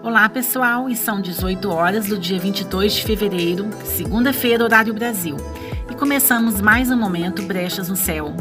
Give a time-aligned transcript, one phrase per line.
[0.00, 5.36] Olá, pessoal, e são 18 horas do dia 22 de fevereiro, segunda-feira, horário Brasil.
[5.90, 8.32] E começamos mais um momento Brechas no Céu.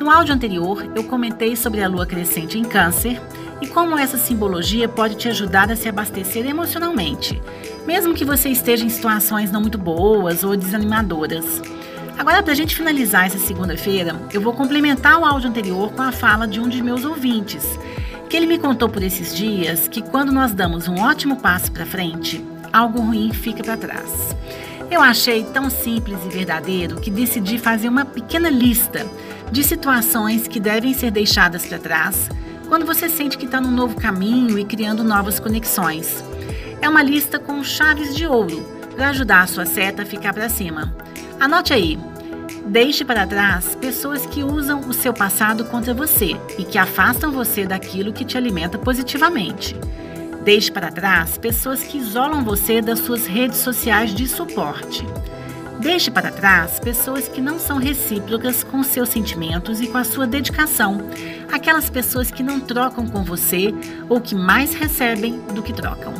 [0.00, 3.22] No áudio anterior, eu comentei sobre a lua crescente em Câncer
[3.60, 7.40] e como essa simbologia pode te ajudar a se abastecer emocionalmente,
[7.86, 11.62] mesmo que você esteja em situações não muito boas ou desanimadoras.
[12.18, 16.10] Agora, para a gente finalizar essa segunda-feira, eu vou complementar o áudio anterior com a
[16.10, 17.78] fala de um de meus ouvintes
[18.30, 21.84] que ele me contou por esses dias que quando nós damos um ótimo passo para
[21.84, 24.36] frente, algo ruim fica para trás.
[24.88, 29.04] Eu achei tão simples e verdadeiro que decidi fazer uma pequena lista
[29.50, 32.28] de situações que devem ser deixadas para trás
[32.68, 36.22] quando você sente que está num novo caminho e criando novas conexões.
[36.80, 40.48] É uma lista com chaves de ouro para ajudar a sua seta a ficar para
[40.48, 40.94] cima.
[41.40, 41.98] Anote aí,
[42.66, 47.66] Deixe para trás pessoas que usam o seu passado contra você e que afastam você
[47.66, 49.74] daquilo que te alimenta positivamente.
[50.44, 55.04] Deixe para trás pessoas que isolam você das suas redes sociais de suporte.
[55.80, 60.26] Deixe para trás pessoas que não são recíprocas com seus sentimentos e com a sua
[60.26, 60.98] dedicação.
[61.50, 63.74] Aquelas pessoas que não trocam com você
[64.06, 66.12] ou que mais recebem do que trocam.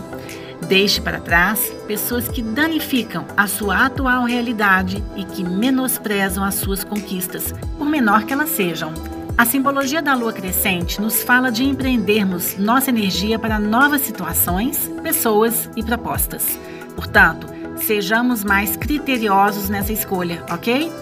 [0.67, 6.83] Deixe para trás pessoas que danificam a sua atual realidade e que menosprezam as suas
[6.83, 8.95] conquistas, por menor que elas sejam.
[9.37, 15.69] A simbologia da lua crescente nos fala de empreendermos nossa energia para novas situações, pessoas
[15.77, 16.59] e propostas.
[16.97, 20.93] Portanto, sejamos mais criteriosos nessa escolha, ok?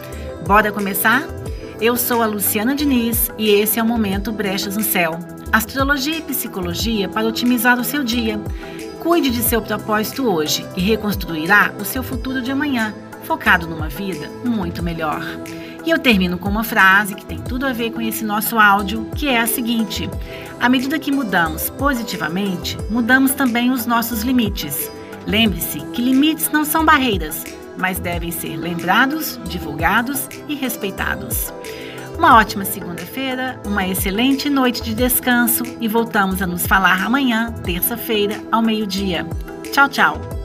[0.46, 1.22] Bora começar?
[1.80, 5.18] Eu sou a Luciana Diniz e esse é o Momento Brechas no Céu.
[5.52, 8.40] Astrologia e psicologia para otimizar o seu dia.
[9.00, 14.28] Cuide de seu propósito hoje e reconstruirá o seu futuro de amanhã, focado numa vida
[14.44, 15.22] muito melhor.
[15.86, 19.08] E eu termino com uma frase que tem tudo a ver com esse nosso áudio,
[19.14, 20.10] que é a seguinte:
[20.60, 24.90] à medida que mudamos positivamente, mudamos também os nossos limites.
[25.28, 27.44] Lembre-se que limites não são barreiras,
[27.76, 31.52] mas devem ser lembrados, divulgados e respeitados.
[32.16, 38.42] Uma ótima segunda-feira, uma excelente noite de descanso e voltamos a nos falar amanhã, terça-feira,
[38.50, 39.26] ao meio-dia.
[39.70, 40.37] Tchau, tchau!